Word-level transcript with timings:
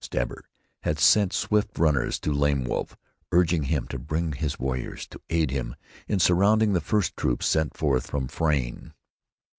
Stabber 0.03 0.41
had 0.81 0.97
sent 0.97 1.31
swift 1.31 1.77
runners 1.77 2.19
to 2.21 2.33
Lame 2.33 2.63
Wolf 2.63 2.97
urging 3.31 3.65
him 3.65 3.85
to 3.89 3.99
bring 3.99 4.31
his 4.31 4.57
warriors 4.57 5.05
to 5.09 5.21
aid 5.29 5.51
him 5.51 5.75
in 6.07 6.17
surrounding 6.17 6.73
the 6.73 6.81
first 6.81 7.15
troops 7.15 7.45
sent 7.45 7.77
forth 7.77 8.07
from 8.07 8.27
Frayne. 8.27 8.95